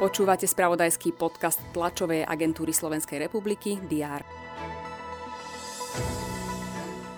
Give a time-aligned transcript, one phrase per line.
[0.00, 4.24] Počúvate spravodajský podcast tlačovej agentúry Slovenskej republiky DR.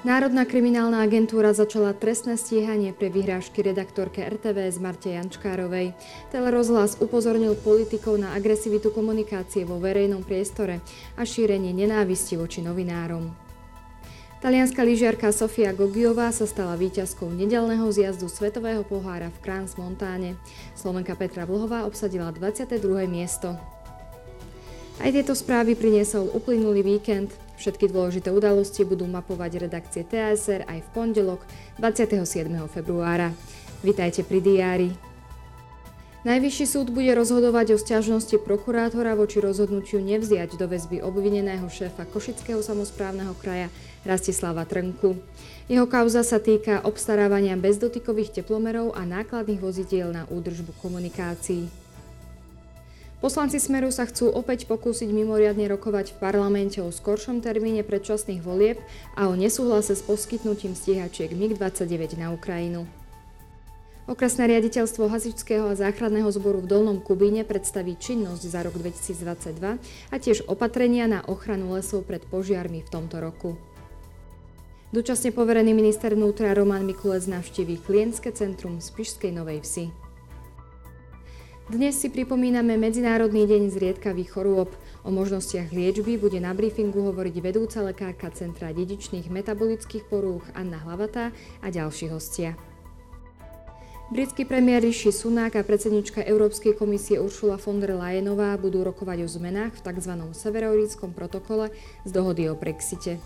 [0.03, 5.95] Národná kriminálna agentúra začala trestné stíhanie pre vyhrážky redaktorke RTVS Marte Jančkárovej.
[6.35, 10.83] Telerozhlas upozornil politikov na agresivitu komunikácie vo verejnom priestore
[11.15, 13.52] a šírenie nenávisti voči novinárom.
[14.43, 20.35] Talianská lyžiarka Sofia Gogiová sa stala víťazkou nedelného zjazdu Svetového pohára v Krans Montáne.
[20.75, 22.83] Slovenka Petra Vlhová obsadila 22.
[23.07, 23.55] miesto.
[24.99, 27.31] Aj tieto správy priniesol uplynulý víkend.
[27.55, 31.47] Všetky dôležité udalosti budú mapovať redakcie TSR aj v pondelok
[31.79, 32.27] 27.
[32.67, 33.31] februára.
[33.87, 35.12] Vitajte pri diári.
[36.23, 42.63] Najvyšší súd bude rozhodovať o stiažnosti prokurátora voči rozhodnutiu nevziať do väzby obvineného šéfa Košického
[42.63, 43.75] samozprávneho kraja
[44.07, 45.19] Rastislava Trnku.
[45.67, 51.67] Jeho kauza sa týka obstarávania bezdotykových teplomerov a nákladných vozidiel na údržbu komunikácií.
[53.19, 58.79] Poslanci Smeru sa chcú opäť pokúsiť mimoriadne rokovať v parlamente o skoršom termíne predčasných volieb
[59.19, 63.02] a o nesúhlase s poskytnutím stíhačiek MiG-29 na Ukrajinu.
[64.13, 69.57] Okresné riaditeľstvo Hasičského a záchranného zboru v Dolnom Kubíne predstaví činnosť za rok 2022
[70.13, 73.57] a tiež opatrenia na ochranu lesov pred požiarmi v tomto roku.
[74.93, 79.89] Dočasne poverený minister vnútra Roman Mikulec navštíví klientské centrum z Pišskej Novej Vsi.
[81.73, 84.69] Dnes si pripomíname Medzinárodný deň zriedkavých chorôb.
[85.09, 91.33] O možnostiach liečby bude na briefingu hovoriť vedúca lekárka Centra dedičných metabolických porúch Anna Hlavatá
[91.65, 92.61] a ďalší hostia.
[94.13, 99.29] Britský premiér Rishi Sunak a predsednička Európskej komisie Ursula von der Leyenová budú rokovať o
[99.41, 100.13] zmenách v tzv.
[100.37, 101.73] severoirískom protokole
[102.05, 103.17] z dohody o Brexite.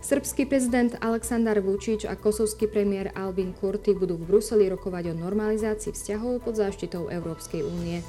[0.00, 5.92] Srbský prezident Aleksandar Vučić a kosovský premiér Albin Kurti budú v Bruseli rokovať o normalizácii
[5.92, 8.00] vzťahov pod záštitou Európskej únie.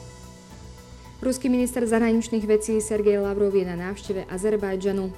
[1.19, 5.11] Ruský minister zahraničných vecí Sergej Lavrov je na návšteve Azerbajdžanu.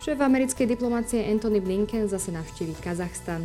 [0.00, 3.44] Šéf americkej diplomácie Anthony Blinken zase navštíví Kazachstan.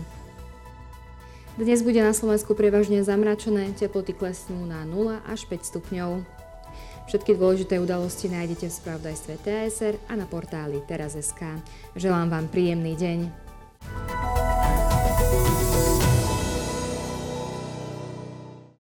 [1.57, 6.21] Dnes bude na Slovensku prevažne zamračené, teploty klesnú na 0 až 5 stupňov.
[7.09, 11.57] Všetky dôležité udalosti nájdete v spravodajstve TSR a na portáli teraz.sk.
[11.97, 13.46] Želám vám príjemný deň.